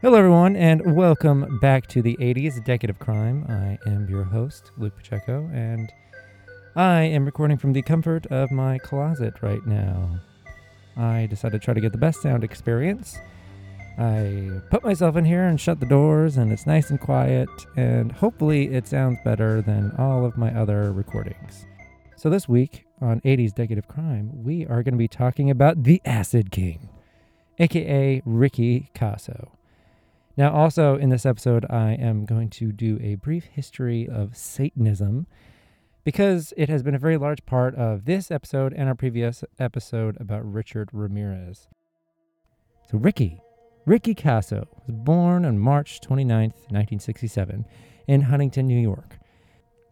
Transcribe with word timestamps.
Hello, 0.00 0.16
everyone, 0.16 0.54
and 0.54 0.94
welcome 0.94 1.58
back 1.58 1.88
to 1.88 2.00
the 2.00 2.16
80s 2.20 2.64
Decade 2.64 2.88
of 2.88 3.00
Crime. 3.00 3.44
I 3.48 3.80
am 3.90 4.08
your 4.08 4.22
host, 4.22 4.70
Luke 4.76 4.94
Pacheco, 4.96 5.50
and 5.52 5.92
I 6.76 7.02
am 7.02 7.24
recording 7.24 7.58
from 7.58 7.72
the 7.72 7.82
comfort 7.82 8.24
of 8.26 8.52
my 8.52 8.78
closet 8.78 9.42
right 9.42 9.66
now. 9.66 10.20
I 10.96 11.26
decided 11.26 11.60
to 11.60 11.64
try 11.64 11.74
to 11.74 11.80
get 11.80 11.90
the 11.90 11.98
best 11.98 12.22
sound 12.22 12.44
experience. 12.44 13.18
I 13.98 14.60
put 14.70 14.84
myself 14.84 15.16
in 15.16 15.24
here 15.24 15.42
and 15.42 15.60
shut 15.60 15.80
the 15.80 15.86
doors, 15.86 16.36
and 16.36 16.52
it's 16.52 16.64
nice 16.64 16.90
and 16.90 17.00
quiet, 17.00 17.48
and 17.76 18.12
hopefully 18.12 18.72
it 18.72 18.86
sounds 18.86 19.18
better 19.24 19.60
than 19.60 19.90
all 19.98 20.24
of 20.24 20.38
my 20.38 20.54
other 20.54 20.92
recordings. 20.92 21.66
So, 22.14 22.30
this 22.30 22.48
week 22.48 22.86
on 23.00 23.20
80s 23.22 23.52
Decade 23.52 23.78
of 23.78 23.88
Crime, 23.88 24.44
we 24.44 24.64
are 24.64 24.84
going 24.84 24.94
to 24.94 24.98
be 24.98 25.08
talking 25.08 25.50
about 25.50 25.82
the 25.82 26.00
Acid 26.04 26.52
King, 26.52 26.88
aka 27.58 28.22
Ricky 28.24 28.90
Kasso. 28.94 29.57
Now, 30.38 30.54
also 30.54 30.96
in 30.96 31.08
this 31.10 31.26
episode, 31.26 31.66
I 31.68 31.94
am 31.94 32.24
going 32.24 32.48
to 32.50 32.70
do 32.70 32.96
a 33.02 33.16
brief 33.16 33.46
history 33.46 34.08
of 34.08 34.36
Satanism 34.36 35.26
because 36.04 36.54
it 36.56 36.68
has 36.68 36.84
been 36.84 36.94
a 36.94 36.98
very 37.00 37.16
large 37.16 37.44
part 37.44 37.74
of 37.74 38.04
this 38.04 38.30
episode 38.30 38.72
and 38.72 38.88
our 38.88 38.94
previous 38.94 39.42
episode 39.58 40.16
about 40.20 40.48
Richard 40.48 40.90
Ramirez. 40.92 41.66
So, 42.88 42.98
Ricky, 42.98 43.42
Ricky 43.84 44.14
Kasso 44.14 44.68
was 44.86 44.94
born 44.94 45.44
on 45.44 45.58
March 45.58 46.00
29th, 46.02 46.54
1967, 46.70 47.64
in 48.06 48.20
Huntington, 48.20 48.68
New 48.68 48.78
York. 48.78 49.18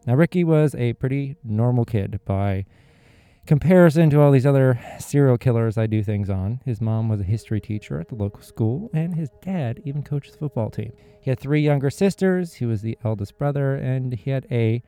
Now, 0.06 0.14
Ricky 0.14 0.44
was 0.44 0.76
a 0.76 0.92
pretty 0.92 1.34
normal 1.42 1.84
kid 1.84 2.20
by 2.24 2.66
comparison 3.46 4.10
to 4.10 4.20
all 4.20 4.32
these 4.32 4.46
other 4.46 4.78
serial 4.98 5.38
killers 5.38 5.78
I 5.78 5.86
do 5.86 6.02
things 6.02 6.28
on, 6.28 6.60
his 6.64 6.80
mom 6.80 7.08
was 7.08 7.20
a 7.20 7.24
history 7.24 7.60
teacher 7.60 8.00
at 8.00 8.08
the 8.08 8.14
local 8.14 8.42
school, 8.42 8.90
and 8.92 9.14
his 9.14 9.30
dad 9.42 9.80
even 9.84 10.02
coached 10.02 10.32
the 10.32 10.38
football 10.38 10.70
team. 10.70 10.92
He 11.20 11.30
had 11.30 11.38
three 11.38 11.60
younger 11.60 11.90
sisters, 11.90 12.54
he 12.54 12.66
was 12.66 12.82
the 12.82 12.98
eldest 13.04 13.38
brother, 13.38 13.74
and 13.74 14.12
he 14.12 14.30
had 14.30 14.46
a 14.50 14.82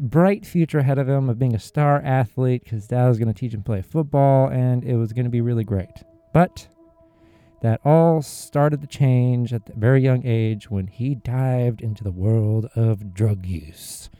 bright 0.00 0.46
future 0.46 0.80
ahead 0.80 0.98
of 0.98 1.08
him 1.08 1.28
of 1.28 1.38
being 1.38 1.54
a 1.54 1.60
star 1.60 2.00
athlete 2.04 2.64
because 2.64 2.88
dad 2.88 3.08
was 3.08 3.18
going 3.18 3.32
to 3.32 3.38
teach 3.38 3.54
him 3.54 3.60
to 3.60 3.66
play 3.66 3.82
football, 3.82 4.48
and 4.48 4.84
it 4.84 4.96
was 4.96 5.12
going 5.12 5.24
to 5.24 5.30
be 5.30 5.40
really 5.40 5.64
great. 5.64 6.02
But 6.32 6.68
that 7.62 7.80
all 7.84 8.22
started 8.22 8.80
to 8.80 8.86
change 8.86 9.52
at 9.52 9.68
a 9.68 9.78
very 9.78 10.02
young 10.02 10.24
age 10.24 10.70
when 10.70 10.86
he 10.86 11.14
dived 11.14 11.80
into 11.80 12.04
the 12.04 12.12
world 12.12 12.66
of 12.76 13.14
drug 13.14 13.46
use. 13.46 14.10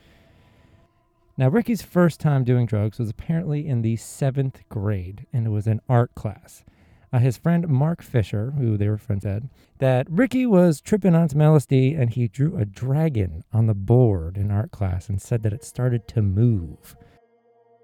Now, 1.39 1.47
Ricky's 1.47 1.81
first 1.81 2.19
time 2.19 2.43
doing 2.43 2.65
drugs 2.65 2.99
was 2.99 3.09
apparently 3.09 3.65
in 3.65 3.81
the 3.81 3.95
seventh 3.95 4.59
grade, 4.67 5.25
and 5.31 5.47
it 5.47 5.51
was 5.51 5.67
an 5.67 5.79
art 5.87 6.13
class. 6.13 6.65
Uh, 7.13 7.19
his 7.19 7.37
friend 7.37 7.65
Mark 7.69 8.01
Fisher, 8.01 8.51
who 8.57 8.75
they 8.75 8.89
were 8.89 8.97
friends 8.97 9.25
at, 9.25 9.43
that 9.77 10.05
Ricky 10.09 10.45
was 10.45 10.81
tripping 10.81 11.15
on 11.15 11.29
some 11.29 11.39
LSD 11.39 11.97
and 11.97 12.09
he 12.09 12.27
drew 12.27 12.57
a 12.57 12.65
dragon 12.65 13.45
on 13.53 13.67
the 13.67 13.73
board 13.73 14.35
in 14.35 14.51
art 14.51 14.71
class 14.71 15.07
and 15.07 15.21
said 15.21 15.43
that 15.43 15.53
it 15.53 15.63
started 15.63 16.09
to 16.09 16.21
move. 16.21 16.97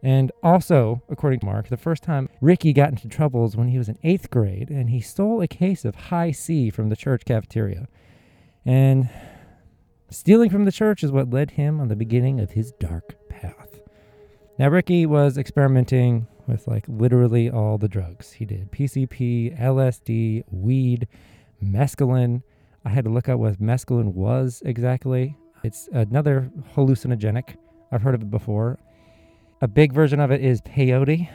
And 0.04 0.34
also, 0.44 1.02
according 1.08 1.40
to 1.40 1.46
Mark, 1.46 1.70
the 1.70 1.78
first 1.78 2.04
time 2.04 2.28
Ricky 2.42 2.74
got 2.74 2.90
into 2.90 3.08
trouble 3.08 3.44
was 3.44 3.56
when 3.56 3.70
he 3.70 3.78
was 3.78 3.88
in 3.88 3.98
eighth 4.04 4.30
grade 4.30 4.70
and 4.70 4.90
he 4.90 5.00
stole 5.00 5.40
a 5.40 5.48
case 5.48 5.86
of 5.86 5.96
Hi-C 5.96 6.72
from 6.72 6.90
the 6.90 6.98
church 6.98 7.24
cafeteria. 7.24 7.88
And 8.66 9.10
stealing 10.10 10.50
from 10.50 10.66
the 10.66 10.74
church 10.74 11.06
is 11.06 11.12
what 11.14 11.30
led 11.30 11.52
him 11.52 11.80
on 11.80 11.88
the 11.88 11.96
beginning 11.96 12.42
of 12.42 12.52
his 12.52 12.74
dark 12.74 13.16
path. 13.42 13.80
Now, 14.58 14.70
Ricky 14.70 15.06
was 15.06 15.38
experimenting 15.38 16.28
with 16.48 16.68
like 16.68 16.86
literally 16.88 17.50
all 17.50 17.78
the 17.78 17.88
drugs. 17.88 18.34
He 18.34 18.46
did 18.46 18.72
PCP, 18.72 19.60
LSD, 19.60 20.44
weed, 20.52 21.08
mescaline. 21.64 22.44
I 22.84 22.90
had 22.90 23.06
to 23.06 23.10
look 23.10 23.28
up 23.28 23.40
what 23.40 23.60
mescaline 23.60 24.14
was 24.14 24.62
exactly. 24.66 25.38
It's 25.64 25.90
another 25.92 26.52
hallucinogenic. 26.76 27.56
I've 27.92 28.02
heard 28.02 28.16
of 28.16 28.22
it 28.22 28.30
before. 28.30 28.80
A 29.62 29.68
big 29.68 29.94
version 29.94 30.20
of 30.20 30.32
it 30.32 30.42
is 30.42 30.62
peyote. 30.62 31.30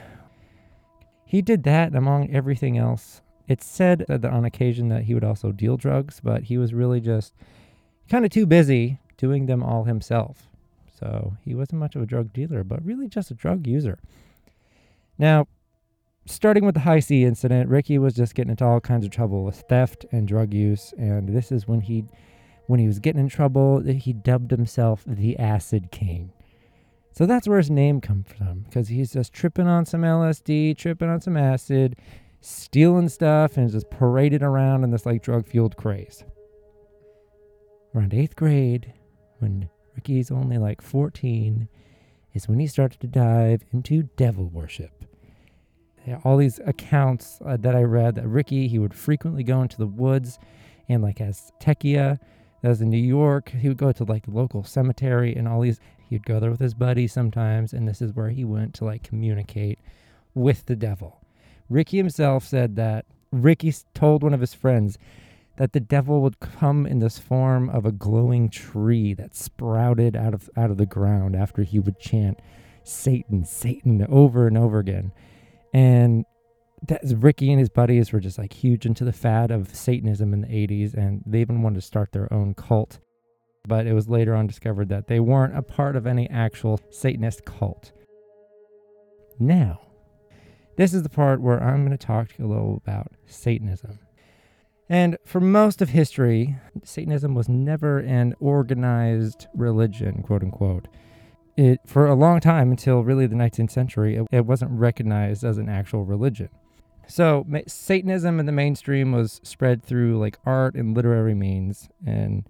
He 1.25 1.43
did 1.43 1.65
that 1.65 1.95
among 1.95 2.31
everything 2.31 2.79
else. 2.79 3.23
It's 3.49 3.67
said 3.67 4.05
that 4.09 4.25
on 4.25 4.45
occasion 4.45 4.89
that 4.89 5.05
he 5.05 5.15
would 5.15 5.25
also 5.25 5.51
deal 5.51 5.77
drugs, 5.77 6.21
but 6.23 6.45
he 6.45 6.57
was 6.57 6.73
really 6.73 7.01
just 7.01 7.35
kind 8.09 8.25
of 8.25 8.31
too 8.31 8.47
busy 8.47 9.01
doing 9.17 9.47
them 9.47 9.63
all 9.63 9.85
himself. 9.85 10.50
So 11.01 11.37
he 11.43 11.55
wasn't 11.55 11.81
much 11.81 11.97
of 11.97 12.03
a 12.03 12.07
drug 12.07 12.33
dealer, 12.33 12.63
but 12.63 12.85
really 12.85 13.09
just 13.09 13.31
a 13.31 13.35
drug 13.35 13.67
user. 13.67 13.99
Now, 15.19 15.49
starting 16.27 16.65
with 16.67 16.75
the 16.75 16.83
Hi-C 16.83 17.25
incident, 17.25 17.71
Ricky 17.71 17.99
was 17.99 18.15
just 18.15 18.35
getting 18.35 18.51
into 18.51 18.65
all 18.65 18.81
kinds 18.81 19.05
of 19.05 19.11
trouble 19.11 19.43
with 19.43 19.65
theft 19.69 20.05
and 20.13 20.29
drug 20.29 20.53
use, 20.53 20.93
and 20.99 21.29
this 21.29 21.51
is 21.51 21.67
when 21.67 21.81
he 21.81 22.05
when 22.67 22.79
he 22.79 22.87
was 22.87 23.01
getting 23.01 23.21
in 23.21 23.29
trouble, 23.29 23.81
he 23.81 24.13
dubbed 24.13 24.53
himself 24.53 25.03
the 25.05 25.37
Acid 25.41 25.91
King. 25.91 26.33
So 27.11 27.27
that's 27.27 27.49
where 27.49 27.59
his 27.59 27.71
name 27.71 28.01
comes 28.01 28.29
from, 28.29 28.61
because 28.61 28.87
he's 28.87 29.13
just 29.13 29.33
tripping 29.33 29.67
on 29.67 29.85
some 29.85 30.03
LSD, 30.03 30.77
tripping 30.79 31.09
on 31.09 31.21
some 31.21 31.37
acid, 31.37 31.97
stealing 32.41 33.09
stuff, 33.09 33.57
and 33.57 33.69
just 33.73 33.91
paraded 33.91 34.45
around 34.45 34.85
in 34.85 34.91
this 34.93 35.05
like 35.05 35.21
drug 35.21 35.47
fueled 35.47 35.77
craze. 35.77 36.23
Around 37.93 38.15
eighth 38.15 38.37
grade, 38.37 38.93
when 39.41 39.69
Ricky's 40.01 40.31
only 40.31 40.57
like 40.57 40.81
14, 40.81 41.69
is 42.33 42.49
when 42.49 42.59
he 42.59 42.67
started 42.67 43.01
to 43.01 43.07
dive 43.07 43.63
into 43.71 44.05
devil 44.17 44.47
worship. 44.47 45.05
All 46.25 46.39
these 46.39 46.59
accounts 46.65 47.39
uh, 47.45 47.59
that 47.59 47.77
I 47.77 47.83
read 47.83 48.15
that 48.15 48.27
Ricky, 48.27 48.67
he 48.67 48.79
would 48.79 48.95
frequently 48.95 49.43
go 49.43 49.61
into 49.61 49.77
the 49.77 49.87
woods 49.87 50.39
and 50.89 51.03
like 51.03 51.19
Aztakea, 51.19 52.19
that 52.63 52.69
was 52.69 52.81
in 52.81 52.89
New 52.89 52.97
York. 52.97 53.51
He 53.51 53.69
would 53.69 53.77
go 53.77 53.93
to 53.93 54.05
like 54.05 54.25
the 54.25 54.31
local 54.31 54.65
cemetery 54.65 55.37
and 55.37 55.47
all 55.47 55.61
these, 55.61 55.81
he'd 56.09 56.25
go 56.25 56.41
there 56.41 56.51
with 56.51 56.61
his 56.61 56.73
buddies 56.73 57.13
sometimes. 57.13 57.75
And 57.75 57.87
this 57.87 58.01
is 58.01 58.15
where 58.15 58.31
he 58.31 58.43
went 58.43 58.73
to 58.77 58.87
like 58.87 59.03
communicate 59.03 59.79
with 60.35 60.65
the 60.65 60.77
devil. 60.77 61.21
Ricky 61.69 61.99
himself 61.99 62.47
said 62.47 62.77
that 62.77 63.05
Ricky 63.31 63.75
told 63.93 64.23
one 64.23 64.33
of 64.33 64.41
his 64.41 64.55
friends 64.55 64.97
that 65.61 65.75
the 65.75 65.79
devil 65.81 66.23
would 66.23 66.41
come 66.41 66.87
in 66.87 67.01
this 67.01 67.19
form 67.19 67.69
of 67.69 67.85
a 67.85 67.93
glowing 67.93 68.49
tree 68.49 69.13
that 69.13 69.37
sprouted 69.37 70.17
out 70.17 70.33
of 70.33 70.49
out 70.57 70.71
of 70.71 70.79
the 70.79 70.87
ground 70.87 71.37
after 71.37 71.65
he 71.65 71.79
would 71.79 72.01
chant 72.01 72.41
Satan, 72.83 73.45
Satan 73.45 74.07
over 74.09 74.47
and 74.47 74.57
over 74.57 74.79
again. 74.79 75.13
And 75.75 76.25
that 76.89 77.03
Ricky 77.05 77.51
and 77.51 77.61
his 77.61 77.69
buddies 77.69 78.11
were 78.11 78.21
just 78.21 78.39
like 78.39 78.55
huge 78.55 78.87
into 78.87 79.05
the 79.05 79.13
fad 79.13 79.51
of 79.51 79.77
Satanism 79.77 80.33
in 80.33 80.41
the 80.41 80.47
80s, 80.47 80.95
and 80.95 81.23
they 81.27 81.43
even 81.43 81.61
wanted 81.61 81.75
to 81.75 81.83
start 81.83 82.13
their 82.13 82.33
own 82.33 82.55
cult. 82.55 82.99
But 83.69 83.87
it 83.87 83.93
was 83.93 84.09
later 84.09 84.35
on 84.35 84.47
discovered 84.47 84.89
that 84.89 85.09
they 85.09 85.21
weren't 85.21 85.59
a 85.59 85.61
part 85.61 85.95
of 85.95 86.07
any 86.07 86.27
actual 86.31 86.81
Satanist 86.89 87.45
cult. 87.45 87.93
Now, 89.39 89.83
this 90.79 90.95
is 90.95 91.03
the 91.03 91.11
part 91.11 91.43
where 91.43 91.63
I'm 91.63 91.85
going 91.85 91.91
to 91.91 92.07
talk 92.07 92.31
a 92.39 92.47
little 92.47 92.79
about 92.83 93.13
Satanism. 93.27 93.99
And 94.91 95.19
for 95.25 95.41
most 95.41 95.81
of 95.81 95.91
history, 95.91 96.57
Satanism 96.83 97.33
was 97.33 97.49
never 97.49 98.01
an 98.01 98.35
organized 98.41 99.47
religion, 99.55 100.21
quote 100.25 100.43
unquote. 100.43 100.89
It, 101.57 101.79
for 101.87 102.07
a 102.07 102.17
long 102.17 102.41
time, 102.41 102.73
until 102.73 103.05
really 103.05 103.29
the 103.29 103.37
19th 103.37 103.71
century, 103.71 104.17
it, 104.17 104.27
it 104.33 104.47
wasn't 104.47 104.73
recognized 104.73 105.45
as 105.45 105.59
an 105.59 105.69
actual 105.69 106.05
religion. 106.05 106.49
So, 107.07 107.45
ma- 107.47 107.61
Satanism 107.69 108.41
in 108.41 108.47
the 108.47 108.53
mainstream 108.53 109.13
was 109.13 109.41
spread 109.45 109.85
through 109.85 110.19
like 110.19 110.39
art 110.45 110.75
and 110.75 110.97
literary 110.97 111.35
means. 111.35 111.89
And 112.05 112.49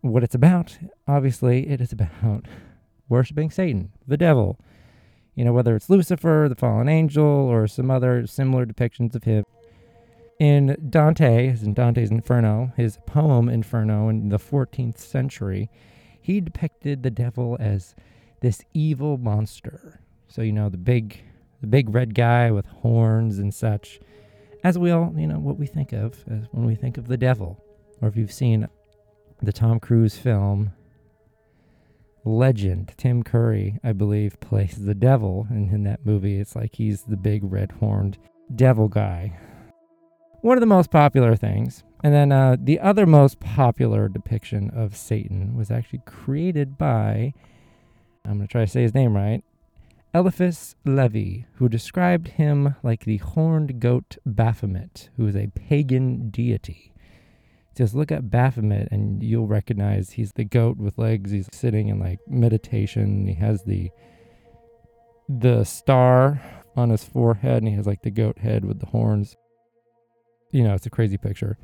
what 0.00 0.24
it's 0.24 0.34
about, 0.34 0.76
obviously, 1.06 1.68
it 1.68 1.80
is 1.80 1.92
about 1.92 2.46
worshiping 3.08 3.52
Satan, 3.52 3.92
the 4.08 4.16
devil. 4.16 4.58
You 5.36 5.44
know, 5.44 5.52
whether 5.52 5.76
it's 5.76 5.88
Lucifer, 5.88 6.46
the 6.48 6.56
fallen 6.56 6.88
angel, 6.88 7.24
or 7.24 7.68
some 7.68 7.92
other 7.92 8.26
similar 8.26 8.66
depictions 8.66 9.14
of 9.14 9.22
him 9.22 9.44
in 10.42 10.76
Dante, 10.90 11.56
in 11.62 11.72
Dante's 11.72 12.10
Inferno, 12.10 12.72
his 12.76 12.98
poem 13.06 13.48
Inferno 13.48 14.08
in 14.08 14.28
the 14.28 14.40
14th 14.40 14.98
century, 14.98 15.70
he 16.20 16.40
depicted 16.40 17.04
the 17.04 17.12
devil 17.12 17.56
as 17.60 17.94
this 18.40 18.60
evil 18.74 19.18
monster. 19.18 20.00
So 20.26 20.42
you 20.42 20.50
know 20.50 20.68
the 20.68 20.78
big, 20.78 21.22
the 21.60 21.68
big 21.68 21.94
red 21.94 22.16
guy 22.16 22.50
with 22.50 22.66
horns 22.66 23.38
and 23.38 23.54
such, 23.54 24.00
as 24.64 24.76
we 24.76 24.90
all 24.90 25.14
you 25.16 25.28
know 25.28 25.38
what 25.38 25.58
we 25.58 25.66
think 25.68 25.92
of 25.92 26.24
as 26.28 26.48
when 26.50 26.66
we 26.66 26.74
think 26.74 26.98
of 26.98 27.06
the 27.06 27.16
devil, 27.16 27.62
or 28.00 28.08
if 28.08 28.16
you've 28.16 28.32
seen 28.32 28.66
the 29.40 29.52
Tom 29.52 29.78
Cruise 29.78 30.18
film 30.18 30.72
Legend, 32.24 32.94
Tim 32.96 33.22
Curry, 33.22 33.78
I 33.84 33.92
believe, 33.92 34.40
plays 34.40 34.74
the 34.74 34.94
devil, 34.96 35.46
and 35.50 35.72
in 35.72 35.84
that 35.84 36.04
movie, 36.04 36.40
it's 36.40 36.56
like 36.56 36.74
he's 36.74 37.04
the 37.04 37.16
big 37.16 37.44
red 37.44 37.70
horned 37.78 38.18
devil 38.56 38.88
guy 38.88 39.38
one 40.42 40.56
of 40.56 40.60
the 40.60 40.66
most 40.66 40.90
popular 40.90 41.34
things. 41.34 41.82
And 42.04 42.12
then 42.12 42.32
uh, 42.32 42.56
the 42.60 42.80
other 42.80 43.06
most 43.06 43.40
popular 43.40 44.08
depiction 44.08 44.70
of 44.70 44.96
Satan 44.96 45.56
was 45.56 45.70
actually 45.70 46.02
created 46.04 46.76
by, 46.76 47.32
I'm 48.24 48.38
going 48.38 48.48
to 48.48 48.52
try 48.52 48.64
to 48.64 48.70
say 48.70 48.82
his 48.82 48.94
name 48.94 49.14
right, 49.14 49.42
Eliphas 50.12 50.74
Levi, 50.84 51.44
who 51.54 51.68
described 51.68 52.28
him 52.28 52.74
like 52.82 53.04
the 53.04 53.18
horned 53.18 53.80
goat 53.80 54.18
Baphomet, 54.26 55.08
who 55.16 55.26
is 55.26 55.36
a 55.36 55.46
pagan 55.54 56.28
deity. 56.28 56.92
Just 57.74 57.94
look 57.94 58.12
at 58.12 58.30
Baphomet 58.30 58.88
and 58.90 59.22
you'll 59.22 59.46
recognize 59.46 60.10
he's 60.10 60.32
the 60.32 60.44
goat 60.44 60.76
with 60.76 60.98
legs. 60.98 61.30
He's 61.30 61.48
sitting 61.52 61.88
in 61.88 61.98
like 61.98 62.18
meditation. 62.28 63.26
He 63.26 63.34
has 63.34 63.62
the 63.62 63.90
the 65.28 65.64
star 65.64 66.42
on 66.76 66.90
his 66.90 67.04
forehead 67.04 67.58
and 67.58 67.68
he 67.68 67.74
has 67.74 67.86
like 67.86 68.02
the 68.02 68.10
goat 68.10 68.38
head 68.38 68.64
with 68.66 68.80
the 68.80 68.86
horns. 68.86 69.36
You 70.52 70.62
know, 70.62 70.74
it's 70.74 70.86
a 70.86 70.90
crazy 70.90 71.18
picture. 71.18 71.58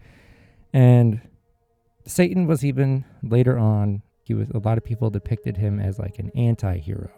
And 0.72 1.20
Satan 2.04 2.46
was 2.46 2.64
even 2.64 3.04
later 3.22 3.58
on, 3.58 4.02
he 4.24 4.34
was 4.34 4.50
a 4.50 4.58
lot 4.58 4.76
of 4.76 4.84
people 4.84 5.08
depicted 5.10 5.56
him 5.56 5.78
as 5.78 5.98
like 5.98 6.18
an 6.18 6.30
anti-hero. 6.34 7.10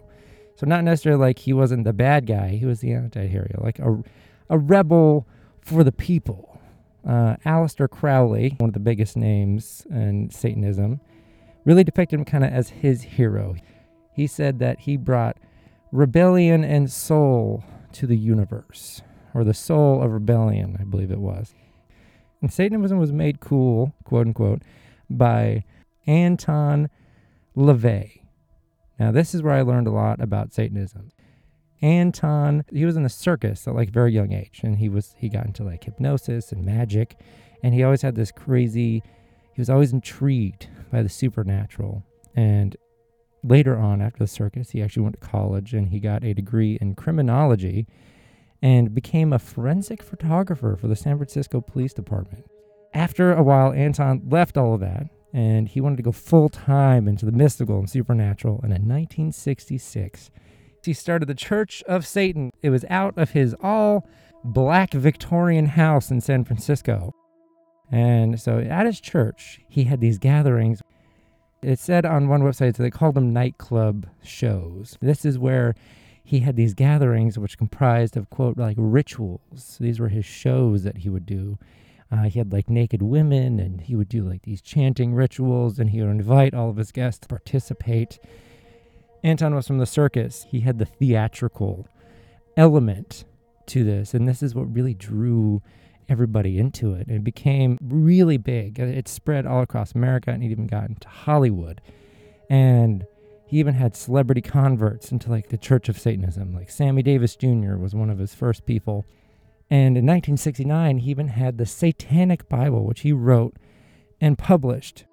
So 0.57 0.67
not 0.67 0.85
necessarily 0.85 1.21
like 1.21 1.39
he 1.39 1.55
wasn't 1.55 1.85
the 1.85 1.95
bad 1.95 2.27
guy, 2.27 2.49
he 2.51 2.67
was 2.67 2.81
the 2.81 2.93
anti-hero, 2.93 3.61
like 3.65 3.79
a 3.79 4.03
a 4.51 4.59
rebel 4.59 5.27
for 5.63 5.83
the 5.83 5.93
people. 5.93 6.61
Uh, 7.07 7.37
Aleister 7.47 7.89
Crowley, 7.89 8.57
one 8.59 8.69
of 8.69 8.75
the 8.75 8.81
biggest 8.81 9.17
names 9.17 9.87
in 9.89 10.29
Satanism, 10.29 11.01
really 11.65 11.85
depicted 11.85 12.19
him 12.19 12.27
kind 12.27 12.45
of 12.45 12.53
as 12.53 12.69
his 12.69 13.03
hero. 13.03 13.55
He 14.15 14.27
said 14.27 14.59
that 14.59 14.81
he 14.81 14.99
brought 14.99 15.39
rebellion 15.93 16.63
and 16.63 16.91
soul 16.91 17.65
to 17.93 18.07
the 18.07 18.19
universe, 18.19 19.01
or 19.35 19.45
the 19.45 19.55
soul 19.55 20.03
of 20.03 20.13
rebellion, 20.13 20.77
I 20.81 20.85
believe 20.85 21.11
it 21.11 21.21
was. 21.21 21.55
And 22.41 22.53
Satanism 22.53 22.99
was 22.99 23.13
made 23.13 23.41
cool, 23.41 23.95
quote 24.05 24.27
unquote, 24.27 24.63
by 25.09 25.65
Anton 26.07 26.89
LaVey. 27.57 28.23
Now, 28.99 29.13
this 29.13 29.35
is 29.35 29.43
where 29.43 29.55
I 29.55 29.63
learned 29.63 29.87
a 29.87 29.93
lot 29.93 30.21
about 30.21 30.53
Satanism. 30.53 31.11
Anton, 31.83 32.65
he 32.71 32.85
was 32.85 32.97
in 32.97 33.05
a 33.05 33.11
circus 33.11 33.67
at 33.67 33.75
like 33.75 33.91
very 33.91 34.13
young 34.13 34.33
age, 34.33 34.61
and 34.63 34.79
he 34.79 34.89
was 34.89 35.15
he 35.19 35.29
got 35.29 35.47
into 35.47 35.65
like 35.65 35.85
hypnosis 35.85 36.53
and 36.53 36.65
magic, 36.65 37.19
and 37.63 37.73
he 37.73 37.83
always 37.83 38.03
had 38.03 38.15
this 38.15 38.31
crazy. 38.31 39.03
He 39.55 39.61
was 39.61 39.71
always 39.71 39.93
intrigued 39.93 40.69
by 40.93 41.03
the 41.03 41.09
supernatural, 41.09 42.05
and 42.37 42.77
later 43.43 43.79
on 43.79 44.03
after 44.03 44.19
the 44.19 44.27
circus, 44.27 44.71
he 44.71 44.83
actually 44.83 45.03
went 45.03 45.21
to 45.21 45.27
college 45.27 45.73
and 45.73 45.89
he 45.89 46.01
got 46.01 46.25
a 46.25 46.35
degree 46.35 46.79
in 46.81 46.95
criminology, 46.95 47.87
and 48.63 48.95
became 48.95 49.33
a 49.33 49.39
forensic 49.39 50.03
photographer 50.03 50.77
for 50.77 50.89
the 50.89 50.97
San 50.97 51.17
Francisco 51.17 51.61
Police 51.61 51.95
Department. 51.95 52.45
After 52.93 53.33
a 53.33 53.43
while, 53.43 53.73
Anton 53.73 54.23
left 54.29 54.57
all 54.57 54.75
of 54.75 54.81
that 54.81 55.07
and 55.33 55.69
he 55.69 55.81
wanted 55.81 55.97
to 55.97 56.03
go 56.03 56.13
full 56.13 56.49
time 56.49 57.07
into 57.07 57.25
the 57.25 57.33
mystical 57.33 57.79
and 57.79 57.89
supernatural. 57.89 58.61
And 58.63 58.73
in 58.73 58.89
1966, 58.89 60.31
he 60.85 60.93
started 60.93 61.27
the 61.27 61.35
Church 61.35 61.83
of 61.87 62.07
Satan. 62.07 62.51
It 62.63 62.71
was 62.71 62.85
out 62.91 63.17
of 63.17 63.31
his 63.31 63.55
all 63.63 64.09
black 64.43 64.93
Victorian 64.93 65.67
house 65.67 66.11
in 66.11 66.21
San 66.21 66.45
Francisco. 66.45 67.15
And 67.93 68.41
so 68.41 68.59
at 68.59 68.87
his 68.87 69.01
church, 69.01 69.61
he 69.69 69.85
had 69.85 70.01
these 70.01 70.19
gatherings. 70.19 70.83
It 71.63 71.79
said 71.79 72.07
on 72.07 72.29
one 72.29 72.43
website, 72.43 72.77
so 72.77 72.83
they 72.83 72.91
called 72.91 73.15
them 73.15 73.33
nightclub 73.33 74.07
shows. 74.23 74.97
This 75.01 75.25
is 75.25 75.39
where 75.39 75.75
he 76.31 76.39
had 76.39 76.55
these 76.55 76.75
gatherings, 76.75 77.37
which 77.41 77.59
comprised 77.59 78.17
of, 78.17 78.31
quote, 78.31 78.57
like 78.57 78.77
rituals. 78.79 79.77
These 79.81 79.99
were 79.99 80.11
his 80.11 80.25
shows 80.25 80.85
that 80.85 80.99
he 80.99 81.09
would 81.09 81.27
do. 81.27 81.59
Uh, 82.09 82.23
he 82.23 82.39
had 82.39 82.53
like 82.53 82.71
naked 82.71 83.03
women, 83.03 83.59
and 83.59 83.81
he 83.81 83.97
would 83.97 84.09
do 84.09 84.23
like 84.23 84.43
these 84.43 84.63
chanting 84.63 85.13
rituals, 85.13 85.81
and 85.81 85.91
he 85.91 86.01
would 86.01 86.11
invite 86.11 86.55
all 86.55 86.71
of 86.71 86.77
his 86.77 86.93
guests 86.93 87.19
to 87.23 87.29
participate. 87.29 88.21
Anton 89.25 89.57
was 89.57 89.67
from 89.67 89.79
the 89.79 89.87
circus. 89.87 90.47
He 90.49 90.61
had 90.61 90.79
the 90.79 90.85
theatrical 90.85 91.89
element 92.57 93.25
to 93.67 93.83
this, 93.83 94.15
and 94.15 94.29
this 94.29 94.41
is 94.41 94.55
what 94.55 94.73
really 94.73 94.95
drew 94.95 95.61
everybody 96.09 96.61
into 96.61 96.95
it. 96.95 97.09
It 97.09 97.25
became 97.25 97.77
really 97.83 98.37
big. 98.37 98.79
It 98.79 99.09
spread 99.09 99.47
all 99.47 99.63
across 99.63 99.97
America, 99.97 100.31
and 100.31 100.45
it 100.45 100.53
even 100.53 100.69
got 100.69 100.89
into 100.89 101.09
Hollywood. 101.09 101.81
And 102.49 103.05
he 103.51 103.59
even 103.59 103.75
had 103.75 103.97
celebrity 103.97 104.41
converts 104.41 105.11
into 105.11 105.29
like 105.29 105.49
the 105.49 105.59
Church 105.59 105.89
of 105.89 105.99
Satanism. 105.99 106.55
Like 106.55 106.71
Sammy 106.71 107.03
Davis 107.03 107.35
Jr. 107.35 107.77
was 107.77 107.95
one 107.95 108.09
of 108.09 108.19
his 108.19 108.33
first 108.33 108.65
people. 108.65 109.05
And 109.69 109.97
in 109.97 110.07
1969, 110.07 110.99
he 110.99 111.11
even 111.11 111.29
had 111.29 111.59
the 111.59 111.67
Satanic 111.67 112.49
Bible, 112.49 112.85
which 112.85 113.01
he 113.01 113.13
wrote 113.13 113.57
and 114.21 114.39
published 114.39 115.05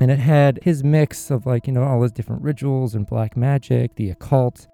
and 0.00 0.10
it 0.10 0.18
had 0.18 0.58
his 0.62 0.82
mix 0.82 1.30
of 1.30 1.46
like 1.46 1.66
you 1.66 1.72
know 1.72 1.84
all 1.84 2.02
his 2.02 2.10
different 2.10 2.42
rituals 2.42 2.94
and 2.94 3.06
black 3.06 3.36
magic 3.36 3.94
the 3.94 4.10
occult 4.10 4.66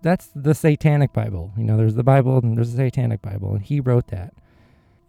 that's 0.00 0.30
the 0.34 0.54
satanic 0.54 1.12
bible 1.12 1.52
you 1.56 1.64
know 1.64 1.76
there's 1.76 1.96
the 1.96 2.04
bible 2.04 2.38
and 2.38 2.56
there's 2.56 2.72
the 2.72 2.76
satanic 2.76 3.20
bible 3.20 3.54
and 3.54 3.64
he 3.64 3.80
wrote 3.80 4.06
that 4.08 4.32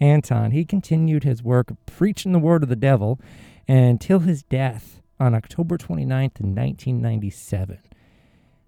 anton 0.02 0.52
he 0.52 0.66
continued 0.66 1.24
his 1.24 1.44
work 1.44 1.72
preaching 1.86 2.32
the 2.32 2.40
word 2.40 2.64
of 2.64 2.70
the 2.70 2.76
devil 2.76 3.22
until 3.68 4.20
his 4.20 4.44
death 4.44 5.02
on 5.24 5.36
october 5.36 5.78
29th 5.78 6.42
1997 6.42 7.80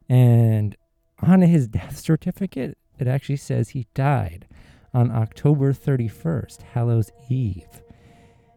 and 0.09 0.75
on 1.21 1.41
his 1.41 1.67
death 1.67 1.97
certificate 1.97 2.77
it 2.99 3.07
actually 3.07 3.35
says 3.35 3.69
he 3.69 3.87
died 3.93 4.47
on 4.93 5.11
october 5.11 5.73
31st 5.73 6.61
hallows 6.73 7.11
eve 7.29 7.81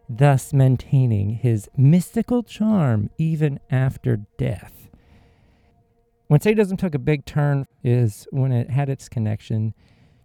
thus 0.09 0.51
maintaining 0.51 1.35
his 1.35 1.69
mystical 1.77 2.41
charm 2.41 3.11
even 3.19 3.59
after 3.69 4.17
death. 4.37 4.89
When 6.27 6.41
Satanism 6.41 6.77
took 6.77 6.95
a 6.95 6.99
big 6.99 7.25
turn 7.25 7.65
is 7.83 8.27
when 8.31 8.51
it 8.51 8.71
had 8.71 8.89
its 8.89 9.07
connection 9.07 9.73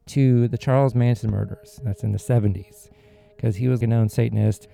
to 0.07 0.49
the 0.49 0.59
Charles 0.59 0.95
Manson 0.95 1.31
murders. 1.31 1.81
That's 1.85 2.03
in 2.03 2.13
the 2.13 2.19
70s, 2.19 2.89
because 3.37 3.57
he 3.57 3.69
was 3.69 3.83
a 3.83 3.87
known 3.87 4.09
Satanist. 4.09 4.67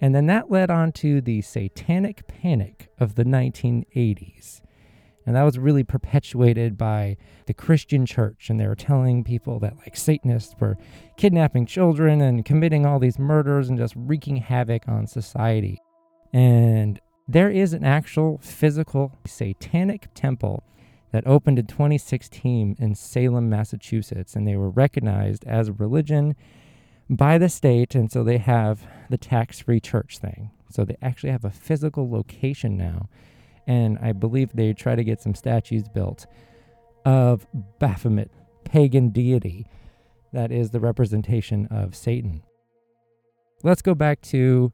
And 0.00 0.14
then 0.14 0.26
that 0.26 0.50
led 0.50 0.70
on 0.70 0.92
to 0.92 1.20
the 1.20 1.40
Satanic 1.42 2.26
Panic 2.28 2.90
of 2.98 3.14
the 3.14 3.24
1980s. 3.24 4.60
And 5.26 5.34
that 5.34 5.42
was 5.42 5.58
really 5.58 5.82
perpetuated 5.82 6.78
by 6.78 7.16
the 7.46 7.54
Christian 7.54 8.06
church. 8.06 8.48
And 8.48 8.60
they 8.60 8.66
were 8.68 8.76
telling 8.76 9.24
people 9.24 9.58
that, 9.60 9.76
like, 9.78 9.96
Satanists 9.96 10.54
were 10.60 10.76
kidnapping 11.16 11.66
children 11.66 12.20
and 12.20 12.44
committing 12.44 12.86
all 12.86 13.00
these 13.00 13.18
murders 13.18 13.68
and 13.68 13.76
just 13.76 13.94
wreaking 13.96 14.36
havoc 14.36 14.86
on 14.86 15.08
society. 15.08 15.80
And 16.32 17.00
there 17.26 17.50
is 17.50 17.72
an 17.72 17.82
actual 17.82 18.38
physical 18.38 19.18
satanic 19.26 20.08
temple 20.14 20.62
that 21.10 21.26
opened 21.26 21.58
in 21.58 21.66
2016 21.66 22.76
in 22.78 22.94
Salem, 22.94 23.50
Massachusetts. 23.50 24.36
And 24.36 24.46
they 24.46 24.56
were 24.56 24.70
recognized 24.70 25.44
as 25.44 25.68
a 25.68 25.72
religion 25.72 26.36
by 27.08 27.38
the 27.38 27.48
state. 27.48 27.94
And 27.94 28.10
so 28.10 28.24
they 28.24 28.38
have 28.38 28.86
the 29.10 29.18
tax 29.18 29.60
free 29.60 29.80
church 29.80 30.18
thing. 30.18 30.50
So 30.70 30.84
they 30.84 30.96
actually 31.00 31.30
have 31.30 31.44
a 31.44 31.50
physical 31.50 32.10
location 32.10 32.76
now 32.76 33.08
and 33.66 33.98
I 34.00 34.12
believe 34.12 34.52
they 34.52 34.72
try 34.72 34.94
to 34.94 35.04
get 35.04 35.20
some 35.20 35.34
statues 35.34 35.88
built 35.88 36.26
of 37.04 37.46
Baphomet, 37.78 38.30
pagan 38.64 39.10
deity 39.10 39.66
that 40.32 40.52
is 40.52 40.70
the 40.70 40.80
representation 40.80 41.66
of 41.66 41.94
Satan. 41.94 42.42
Let's 43.62 43.82
go 43.82 43.94
back 43.94 44.20
to 44.22 44.72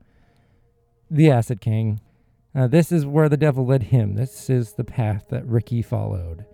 the 1.10 1.30
Acid 1.30 1.60
King. 1.60 2.00
Uh, 2.54 2.66
this 2.66 2.92
is 2.92 3.06
where 3.06 3.28
the 3.28 3.36
devil 3.36 3.64
led 3.64 3.84
him. 3.84 4.14
This 4.14 4.50
is 4.50 4.74
the 4.74 4.84
path 4.84 5.26
that 5.30 5.46
Ricky 5.46 5.80
followed. 5.80 6.44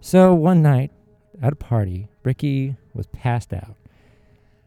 So 0.00 0.34
one 0.34 0.62
night 0.62 0.92
at 1.42 1.54
a 1.54 1.56
party, 1.56 2.08
Ricky 2.22 2.76
was 2.94 3.06
passed 3.08 3.52
out, 3.52 3.76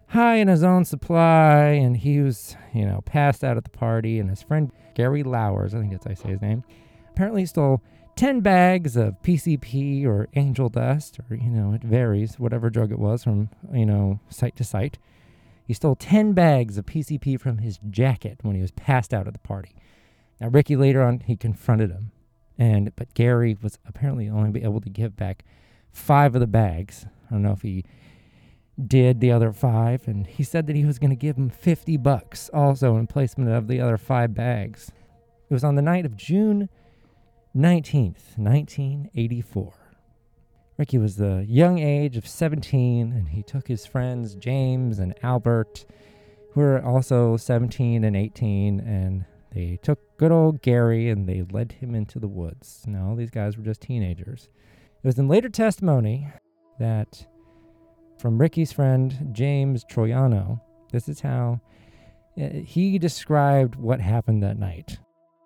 high 0.07 0.35
in 0.35 0.47
his 0.47 0.63
own 0.63 0.85
supply, 0.85 1.69
and 1.69 1.97
he 1.97 2.21
was, 2.21 2.55
you 2.73 2.85
know, 2.85 3.01
passed 3.05 3.43
out 3.43 3.57
at 3.57 3.63
the 3.63 3.69
party, 3.69 4.19
and 4.19 4.29
his 4.29 4.41
friend 4.41 4.71
Gary 4.95 5.23
Lauwers, 5.23 5.73
I 5.73 5.79
think 5.79 5.91
that's 5.91 6.05
how 6.05 6.11
I 6.11 6.13
say 6.15 6.29
his 6.29 6.41
name, 6.41 6.63
apparently 7.09 7.45
stole 7.45 7.81
10 8.15 8.39
bags 8.39 8.95
of 8.95 9.21
PCP 9.21 10.05
or 10.05 10.27
angel 10.35 10.69
dust, 10.69 11.19
or, 11.29 11.35
you 11.35 11.49
know, 11.49 11.73
it 11.73 11.83
varies, 11.83 12.39
whatever 12.39 12.69
drug 12.69 12.91
it 12.91 12.99
was 12.99 13.23
from, 13.23 13.49
you 13.73 13.85
know, 13.85 14.19
site 14.29 14.55
to 14.55 14.63
site. 14.63 14.97
He 15.65 15.73
stole 15.73 15.95
10 15.95 16.33
bags 16.33 16.77
of 16.77 16.85
PCP 16.85 17.39
from 17.39 17.59
his 17.59 17.79
jacket 17.89 18.39
when 18.41 18.55
he 18.55 18.61
was 18.61 18.71
passed 18.71 19.13
out 19.13 19.27
at 19.27 19.33
the 19.33 19.39
party. 19.39 19.75
Now, 20.39 20.47
Ricky 20.47 20.75
later 20.75 21.03
on, 21.03 21.19
he 21.19 21.35
confronted 21.35 21.91
him. 21.91 22.11
And, 22.57 22.95
but 22.95 23.13
Gary 23.13 23.55
was 23.61 23.77
apparently 23.85 24.29
only 24.29 24.63
able 24.63 24.81
to 24.81 24.89
give 24.89 25.15
back 25.15 25.43
five 25.91 26.35
of 26.35 26.41
the 26.41 26.47
bags. 26.47 27.05
I 27.27 27.33
don't 27.33 27.43
know 27.43 27.51
if 27.51 27.61
he 27.61 27.83
did 28.85 29.19
the 29.19 29.31
other 29.31 29.51
five, 29.51 30.07
and 30.07 30.27
he 30.27 30.43
said 30.43 30.67
that 30.67 30.75
he 30.75 30.85
was 30.85 30.99
going 30.99 31.09
to 31.09 31.15
give 31.15 31.37
him 31.37 31.49
50 31.49 31.97
bucks 31.97 32.49
also 32.53 32.95
in 32.97 33.07
placement 33.07 33.49
of 33.49 33.67
the 33.67 33.79
other 33.79 33.97
five 33.97 34.33
bags. 34.33 34.91
It 35.49 35.53
was 35.53 35.63
on 35.63 35.75
the 35.75 35.81
night 35.81 36.05
of 36.05 36.15
June 36.15 36.69
19th, 37.55 38.37
1984. 38.37 39.73
Ricky 40.77 40.97
was 40.99 41.15
the 41.15 41.43
young 41.47 41.79
age 41.79 42.17
of 42.17 42.27
17, 42.27 43.11
and 43.11 43.29
he 43.29 43.41
took 43.41 43.67
his 43.67 43.85
friends 43.87 44.35
James 44.35 44.99
and 44.99 45.15
Albert, 45.23 45.85
who 46.53 46.61
were 46.61 46.83
also 46.83 47.35
17 47.35 48.03
and 48.03 48.15
18, 48.15 48.79
and 48.79 49.25
they 49.51 49.79
took 49.81 49.99
good 50.17 50.31
old 50.31 50.61
Gary 50.61 51.09
and 51.09 51.27
they 51.27 51.41
led 51.41 51.71
him 51.71 51.95
into 51.95 52.19
the 52.19 52.27
woods. 52.27 52.83
Now, 52.85 53.09
all 53.09 53.15
these 53.15 53.31
guys 53.31 53.57
were 53.57 53.63
just 53.63 53.81
teenagers. 53.81 54.49
It 55.03 55.07
was 55.07 55.17
in 55.17 55.27
later 55.27 55.49
testimony 55.49 56.27
that 56.79 57.25
from 58.17 58.37
Ricky's 58.37 58.71
friend 58.71 59.29
James 59.31 59.85
Troiano. 59.85 60.59
This 60.91 61.07
is 61.07 61.21
how 61.21 61.61
uh, 62.39 62.49
he 62.49 62.97
described 62.97 63.75
what 63.75 64.01
happened 64.01 64.43
that 64.43 64.59
night. 64.59 64.99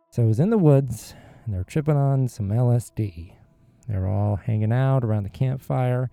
So 0.10 0.24
it 0.24 0.28
was 0.28 0.40
in 0.40 0.50
the 0.50 0.58
woods, 0.58 1.14
and 1.46 1.54
they're 1.54 1.64
tripping 1.64 1.98
on 1.98 2.28
some 2.28 2.50
LSD. 2.50 3.34
They're 3.88 4.08
all 4.08 4.36
hanging 4.36 4.72
out 4.72 5.04
around 5.04 5.24
the 5.24 5.30
campfire, 5.30 6.10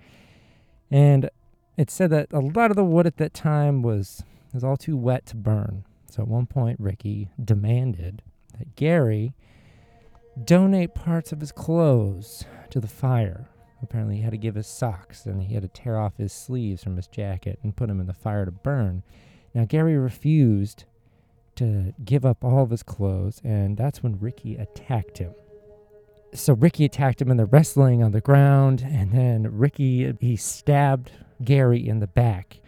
and 0.91 1.31
it 1.77 1.91
said 1.91 2.11
that 2.11 2.33
a 2.33 2.41
lot 2.41 2.71
of 2.71 2.77
the 2.77 2.85
wood 2.85 3.07
at 3.07 3.19
that 3.19 3.35
time 3.35 3.83
was 3.83 4.25
was 4.53 4.65
all 4.65 4.77
too 4.77 4.97
wet 4.97 5.27
to 5.27 5.37
burn. 5.37 5.85
So 6.11 6.23
at 6.23 6.29
one 6.29 6.47
point, 6.47 6.81
Ricky 6.81 7.29
demanded 7.43 8.23
that 8.59 8.75
Gary 8.77 9.35
donate 10.45 10.95
parts 10.95 11.33
of 11.33 11.41
his 11.41 11.53
clothes 11.53 12.45
to 12.71 12.81
the 12.81 12.89
fire. 12.89 13.49
Apparently, 13.83 14.17
he 14.17 14.23
had 14.23 14.33
to 14.33 14.39
give 14.39 14.55
his 14.55 14.67
socks 14.67 15.25
and 15.27 15.43
he 15.43 15.55
had 15.55 15.63
to 15.63 15.69
tear 15.69 15.99
off 15.99 16.17
his 16.17 16.33
sleeves 16.33 16.83
from 16.83 16.97
his 16.97 17.07
jacket 17.07 17.59
and 17.63 17.77
put 17.77 17.89
them 17.89 18.01
in 18.01 18.07
the 18.07 18.13
fire 18.13 18.45
to 18.45 18.51
burn. 18.51 19.03
Now, 19.55 19.65
Gary 19.65 19.97
refused 19.97 20.85
to 21.57 21.93
give 22.05 22.25
up 22.25 22.45
all 22.45 22.63
of 22.63 22.71
his 22.71 22.85
clothes, 22.85 23.41
and 23.43 23.77
that's 23.77 24.03
when 24.03 24.21
Ricky 24.21 24.57
attacked 24.57 25.19
him. 25.19 25.33
So 26.33 26.53
Ricky 26.53 26.85
attacked 26.85 27.21
him, 27.21 27.31
and 27.31 27.39
they're 27.39 27.47
wrestling 27.47 28.03
on 28.03 28.13
the 28.13 28.21
ground. 28.21 28.85
And 28.87 29.13
then 29.13 29.59
Ricky 29.59 30.13
he 30.21 30.37
stabbed 30.37 31.11
Gary 31.43 31.87
in 31.87 32.01
the 32.01 32.07
back, 32.07 32.61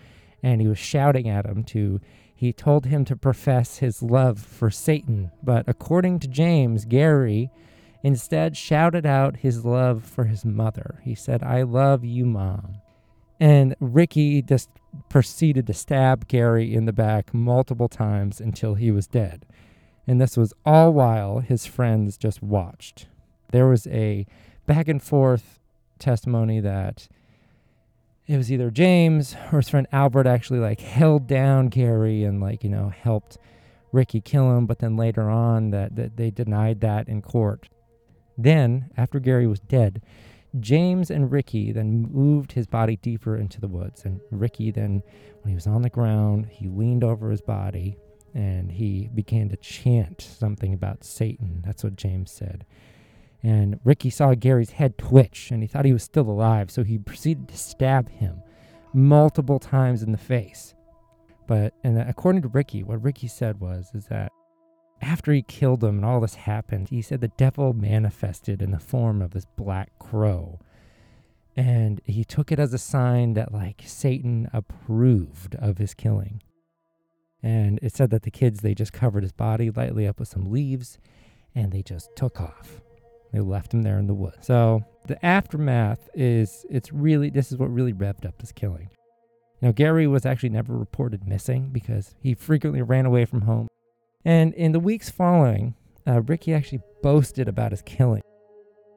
and 0.42 0.60
he 0.60 0.66
was 0.66 0.78
shouting 0.78 1.28
at 1.28 1.46
him 1.46 1.64
to. 1.64 2.00
He 2.34 2.54
told 2.54 2.86
him 2.86 3.04
to 3.04 3.16
profess 3.16 3.78
his 3.78 4.02
love 4.02 4.38
for 4.38 4.70
Satan, 4.70 5.30
but 5.42 5.68
according 5.68 6.20
to 6.20 6.26
James, 6.26 6.86
Gary 6.86 7.50
instead 8.02 8.56
shouted 8.56 9.04
out 9.04 9.36
his 9.38 9.64
love 9.64 10.04
for 10.04 10.24
his 10.24 10.44
mother. 10.44 11.00
He 11.02 11.14
said, 11.14 11.42
"I 11.42 11.62
love 11.62 12.04
you, 12.04 12.24
mom." 12.26 12.76
And 13.38 13.74
Ricky 13.80 14.42
just 14.42 14.68
proceeded 15.08 15.66
to 15.66 15.72
stab 15.72 16.28
Gary 16.28 16.74
in 16.74 16.84
the 16.84 16.92
back 16.92 17.32
multiple 17.32 17.88
times 17.88 18.40
until 18.40 18.74
he 18.74 18.90
was 18.90 19.06
dead. 19.06 19.46
And 20.06 20.20
this 20.20 20.36
was 20.36 20.52
all 20.64 20.92
while 20.92 21.38
his 21.38 21.66
friends 21.66 22.18
just 22.18 22.42
watched. 22.42 23.06
There 23.52 23.66
was 23.66 23.86
a 23.86 24.26
back 24.66 24.88
and 24.88 25.02
forth 25.02 25.58
testimony 25.98 26.60
that 26.60 27.08
it 28.26 28.36
was 28.36 28.52
either 28.52 28.70
James 28.70 29.34
or 29.52 29.58
his 29.58 29.68
friend 29.68 29.86
Albert 29.90 30.26
actually 30.26 30.60
like 30.60 30.80
held 30.80 31.26
down 31.26 31.68
Gary 31.68 32.24
and 32.24 32.40
like, 32.40 32.62
you 32.62 32.70
know, 32.70 32.90
helped 32.90 33.38
Ricky 33.92 34.20
kill 34.20 34.56
him, 34.56 34.66
but 34.66 34.78
then 34.78 34.96
later 34.96 35.28
on 35.28 35.70
that, 35.70 35.96
that 35.96 36.16
they 36.16 36.30
denied 36.30 36.80
that 36.80 37.08
in 37.08 37.22
court. 37.22 37.68
Then, 38.42 38.90
after 38.96 39.20
Gary 39.20 39.46
was 39.46 39.60
dead, 39.60 40.02
James 40.58 41.10
and 41.10 41.30
Ricky 41.30 41.72
then 41.72 42.08
moved 42.10 42.52
his 42.52 42.66
body 42.66 42.96
deeper 42.96 43.36
into 43.36 43.60
the 43.60 43.68
woods. 43.68 44.04
And 44.04 44.20
Ricky 44.30 44.70
then, 44.70 45.02
when 45.42 45.50
he 45.50 45.54
was 45.54 45.66
on 45.66 45.82
the 45.82 45.90
ground, 45.90 46.46
he 46.46 46.68
leaned 46.68 47.04
over 47.04 47.30
his 47.30 47.42
body 47.42 47.96
and 48.34 48.72
he 48.72 49.08
began 49.14 49.48
to 49.48 49.56
chant 49.56 50.20
something 50.20 50.72
about 50.72 51.04
Satan. 51.04 51.62
That's 51.64 51.84
what 51.84 51.96
James 51.96 52.30
said. 52.30 52.64
And 53.42 53.80
Ricky 53.84 54.10
saw 54.10 54.34
Gary's 54.34 54.70
head 54.70 54.98
twitch 54.98 55.50
and 55.50 55.62
he 55.62 55.66
thought 55.66 55.84
he 55.84 55.92
was 55.92 56.02
still 56.02 56.28
alive, 56.28 56.70
so 56.70 56.84
he 56.84 56.98
proceeded 56.98 57.48
to 57.48 57.56
stab 57.56 58.08
him 58.08 58.42
multiple 58.92 59.58
times 59.58 60.02
in 60.02 60.12
the 60.12 60.18
face. 60.18 60.74
But 61.46 61.74
and 61.82 61.98
according 61.98 62.42
to 62.42 62.48
Ricky, 62.48 62.82
what 62.84 63.02
Ricky 63.02 63.28
said 63.28 63.60
was 63.60 63.90
is 63.94 64.06
that 64.06 64.32
after 65.02 65.32
he 65.32 65.42
killed 65.42 65.82
him 65.82 65.96
and 65.96 66.04
all 66.04 66.20
this 66.20 66.34
happened, 66.34 66.90
he 66.90 67.02
said 67.02 67.20
the 67.20 67.28
devil 67.28 67.72
manifested 67.72 68.60
in 68.60 68.70
the 68.70 68.78
form 68.78 69.22
of 69.22 69.30
this 69.30 69.46
black 69.56 69.98
crow. 69.98 70.60
And 71.56 72.00
he 72.04 72.24
took 72.24 72.52
it 72.52 72.58
as 72.58 72.72
a 72.72 72.78
sign 72.78 73.34
that 73.34 73.52
like 73.52 73.82
Satan 73.84 74.48
approved 74.52 75.54
of 75.56 75.78
his 75.78 75.94
killing. 75.94 76.42
And 77.42 77.78
it 77.82 77.94
said 77.94 78.10
that 78.10 78.22
the 78.22 78.30
kids 78.30 78.60
they 78.60 78.74
just 78.74 78.92
covered 78.92 79.22
his 79.22 79.32
body 79.32 79.70
lightly 79.70 80.06
up 80.06 80.18
with 80.18 80.28
some 80.28 80.50
leaves 80.50 80.98
and 81.54 81.72
they 81.72 81.82
just 81.82 82.14
took 82.14 82.40
off. 82.40 82.80
They 83.32 83.40
left 83.40 83.72
him 83.72 83.82
there 83.82 83.98
in 83.98 84.06
the 84.06 84.14
woods. 84.14 84.46
So 84.46 84.82
the 85.06 85.24
aftermath 85.24 86.08
is 86.14 86.66
it's 86.68 86.92
really 86.92 87.30
this 87.30 87.50
is 87.50 87.58
what 87.58 87.72
really 87.72 87.92
revved 87.92 88.26
up 88.26 88.38
this 88.38 88.52
killing. 88.52 88.90
Now 89.62 89.72
Gary 89.72 90.06
was 90.06 90.26
actually 90.26 90.50
never 90.50 90.76
reported 90.76 91.26
missing 91.26 91.70
because 91.72 92.14
he 92.20 92.34
frequently 92.34 92.82
ran 92.82 93.06
away 93.06 93.24
from 93.24 93.42
home. 93.42 93.68
And 94.24 94.54
in 94.54 94.72
the 94.72 94.80
weeks 94.80 95.10
following, 95.10 95.74
uh, 96.06 96.22
Ricky 96.22 96.52
actually 96.54 96.80
boasted 97.02 97.48
about 97.48 97.72
his 97.72 97.82
killing. 97.82 98.22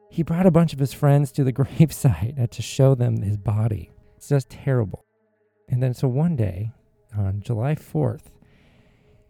He 0.10 0.24
brought 0.24 0.46
a 0.46 0.52
bunch 0.52 0.74
of 0.74 0.80
his 0.80 0.94
friends 0.94 1.32
to 1.34 1.44
the 1.44 1.54
gravesite 1.54 2.42
uh, 2.42 2.48
to 2.48 2.62
show 2.62 2.96
them 2.96 3.22
his 3.22 3.38
body. 3.38 3.92
It's 4.18 4.30
just 4.30 4.50
terrible. 4.50 5.06
And 5.70 5.82
then 5.82 5.94
so 5.94 6.08
one 6.08 6.36
day, 6.36 6.72
on 7.18 7.42
July 7.42 7.76
4th, 7.76 8.32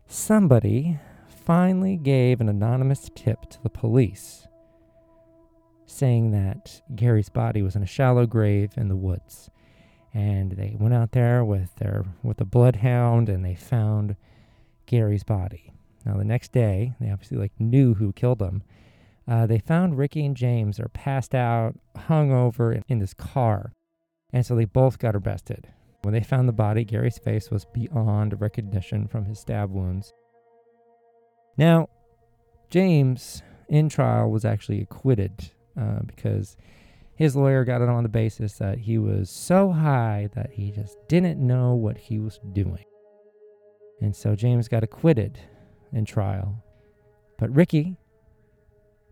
somebody 0.08 1.00
finally 1.28 1.98
gave 1.98 2.42
an 2.42 2.50
anonymous 2.50 3.10
tip 3.16 3.50
to 3.50 3.62
the 3.62 3.70
police 3.70 4.48
saying 5.86 6.32
that 6.32 6.82
Gary's 6.96 7.30
body 7.30 7.62
was 7.62 7.76
in 7.76 7.84
a 7.84 7.88
shallow 7.88 8.26
grave 8.26 8.74
in 8.78 8.88
the 8.88 8.96
woods. 8.96 9.50
And 10.14 10.52
they 10.54 10.76
went 10.80 10.94
out 10.94 11.12
there 11.12 11.44
with 11.44 11.76
their 11.76 12.06
with 12.22 12.40
a 12.40 12.46
bloodhound 12.46 13.30
and 13.30 13.44
they 13.44 13.56
found 13.56 14.16
Gary's 14.86 15.24
body. 15.24 15.74
Now 16.06 16.18
the 16.18 16.26
next 16.26 16.52
day, 16.52 16.94
they 17.00 17.10
obviously 17.10 17.38
like 17.38 17.60
knew 17.60 17.94
who 17.94 18.14
killed 18.14 18.40
them. 18.40 18.64
Uh, 19.28 19.46
they 19.46 19.60
found 19.60 19.98
Ricky 19.98 20.26
and 20.26 20.36
James 20.36 20.80
are 20.80 20.90
passed 20.90 21.34
out, 21.34 21.76
hung 21.96 22.32
over 22.32 22.74
in, 22.74 22.84
in 22.90 23.00
this 23.00 23.14
car, 23.14 23.72
and 24.34 24.46
so 24.46 24.56
they 24.56 24.66
both 24.66 25.00
got 25.00 25.16
arrested. 25.16 25.68
When 26.02 26.14
they 26.14 26.22
found 26.22 26.50
the 26.50 26.54
body, 26.54 26.84
Gary's 26.84 27.18
face 27.18 27.50
was 27.50 27.66
beyond 27.74 28.42
recognition 28.42 29.08
from 29.08 29.24
his 29.26 29.40
stab 29.40 29.72
wounds. 29.72 30.12
Now, 31.58 31.88
James 32.70 33.42
in 33.70 33.88
trial 33.88 34.30
was 34.30 34.44
actually 34.44 34.82
acquitted 34.82 35.52
uh, 35.80 36.00
because 36.06 36.58
his 37.16 37.36
lawyer 37.36 37.64
got 37.64 37.82
it 37.82 37.90
on 37.90 38.04
the 38.04 38.10
basis 38.10 38.58
that 38.58 38.80
he 38.80 38.98
was 38.98 39.30
so 39.30 39.72
high 39.72 40.30
that 40.36 40.52
he 40.52 40.72
just 40.72 40.98
didn't 41.08 41.40
know 41.40 41.74
what 41.74 41.98
he 41.98 42.20
was 42.20 42.40
doing. 42.52 42.84
And 44.02 44.14
so 44.14 44.36
James 44.36 44.68
got 44.68 44.84
acquitted 44.84 45.40
in 45.94 46.06
trial. 46.06 46.64
But 47.38 47.56
Ricky, 47.56 47.98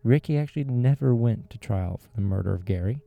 Ricky 0.03 0.37
actually 0.37 0.63
never 0.65 1.15
went 1.15 1.49
to 1.51 1.57
trial 1.57 1.99
for 2.01 2.09
the 2.15 2.21
murder 2.21 2.53
of 2.53 2.65
Gary 2.65 3.01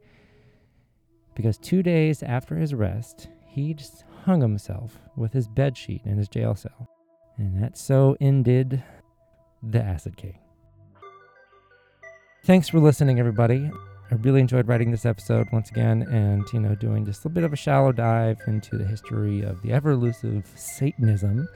because 1.35 1.59
two 1.59 1.83
days 1.83 2.23
after 2.23 2.57
his 2.57 2.73
arrest, 2.73 3.29
he 3.47 3.75
just 3.75 4.05
hung 4.25 4.41
himself 4.41 4.99
with 5.17 5.33
his 5.33 5.49
bedsheet 5.49 6.07
in 6.07 6.17
his 6.17 6.29
jail 6.29 6.55
cell. 6.55 6.89
And 7.37 7.63
that 7.63 7.77
so 7.77 8.17
ended 8.21 8.83
the 9.63 9.83
Acid 9.83 10.17
King. 10.17 10.39
Thanks 12.45 12.69
for 12.69 12.79
listening, 12.79 13.19
everybody. 13.19 13.71
I 14.11 14.15
really 14.17 14.41
enjoyed 14.41 14.69
writing 14.69 14.91
this 14.91 15.07
episode 15.07 15.49
once 15.51 15.71
again 15.71 16.03
and, 16.03 16.45
you 16.53 16.61
know, 16.61 16.75
doing 16.75 17.07
just 17.07 17.25
a 17.25 17.31
bit 17.31 17.43
of 17.43 17.53
a 17.53 17.57
shallow 17.57 17.91
dive 17.91 18.39
into 18.47 18.77
the 18.77 18.85
history 18.85 19.41
of 19.41 19.63
the 19.63 19.73
ever 19.73 19.93
elusive 19.93 20.47
Satanism. 20.55 21.49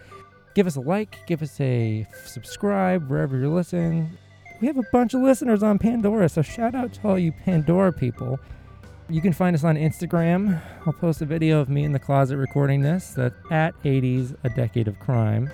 Give 0.58 0.66
us 0.66 0.74
a 0.74 0.80
like, 0.80 1.24
give 1.28 1.40
us 1.40 1.60
a 1.60 2.04
subscribe 2.24 3.08
wherever 3.08 3.38
you're 3.38 3.46
listening. 3.46 4.18
We 4.60 4.66
have 4.66 4.76
a 4.76 4.82
bunch 4.90 5.14
of 5.14 5.20
listeners 5.20 5.62
on 5.62 5.78
Pandora, 5.78 6.28
so 6.28 6.42
shout 6.42 6.74
out 6.74 6.92
to 6.94 7.08
all 7.08 7.16
you 7.16 7.30
Pandora 7.30 7.92
people. 7.92 8.40
You 9.08 9.20
can 9.20 9.32
find 9.32 9.54
us 9.54 9.62
on 9.62 9.76
Instagram. 9.76 10.60
I'll 10.84 10.94
post 10.94 11.22
a 11.22 11.26
video 11.26 11.60
of 11.60 11.68
me 11.68 11.84
in 11.84 11.92
the 11.92 12.00
closet 12.00 12.38
recording 12.38 12.80
this. 12.80 13.16
At 13.16 13.80
80s, 13.84 14.36
a 14.42 14.48
decade 14.48 14.88
of 14.88 14.98
crime. 14.98 15.48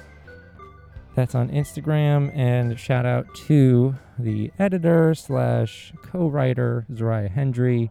That's 1.14 1.34
on 1.34 1.50
Instagram. 1.50 2.34
And 2.34 2.80
shout 2.80 3.04
out 3.04 3.26
to 3.46 3.94
the 4.18 4.52
editor 4.58 5.14
slash 5.14 5.92
co-writer 6.02 6.86
Zariah 6.90 7.30
Hendry, 7.30 7.90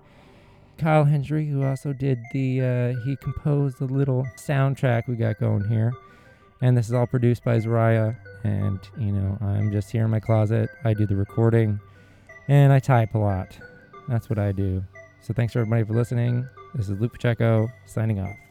Kyle 0.80 1.04
Hendry, 1.04 1.48
who 1.48 1.64
also 1.64 1.94
did 1.94 2.18
the 2.34 2.60
uh, 2.60 3.06
he 3.06 3.18
composed 3.18 3.78
the 3.78 3.86
little 3.86 4.26
soundtrack 4.36 5.08
we 5.08 5.16
got 5.16 5.40
going 5.40 5.70
here. 5.70 5.94
And 6.64 6.78
this 6.78 6.88
is 6.88 6.94
all 6.94 7.06
produced 7.06 7.44
by 7.44 7.58
Zariah. 7.58 8.16
And 8.46 8.80
you 8.98 9.12
know, 9.12 9.38
I'm 9.42 9.70
just 9.70 9.92
here 9.92 10.06
in 10.06 10.12
my 10.12 10.22
closet. 10.22 10.70
I 10.86 10.94
do 10.94 11.06
the 11.06 11.16
recording, 11.16 11.78
and 12.48 12.72
I 12.72 12.80
type 12.80 13.16
a 13.16 13.18
lot. 13.18 13.58
That's 14.08 14.30
what 14.30 14.40
I 14.40 14.54
do. 14.54 14.82
So 15.22 15.34
thanks 15.34 15.56
everybody 15.56 15.84
for 15.84 15.94
listening. 15.94 16.48
This 16.74 16.88
is 16.88 16.98
Luke 17.00 17.12
Pacheco 17.14 17.70
signing 17.86 18.20
off. 18.22 18.43